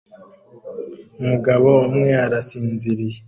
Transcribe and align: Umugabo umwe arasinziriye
Umugabo 1.21 1.69
umwe 1.89 2.11
arasinziriye 2.25 3.19